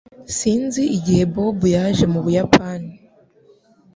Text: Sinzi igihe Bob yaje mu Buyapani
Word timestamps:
Sinzi 0.37 0.83
igihe 0.97 1.23
Bob 1.33 1.57
yaje 1.75 2.05
mu 2.13 2.19
Buyapani 2.25 2.91